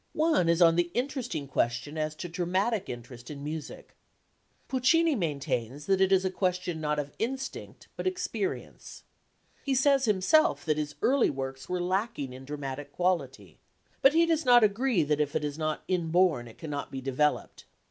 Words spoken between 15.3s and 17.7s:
it is not inborn it cannot be developed.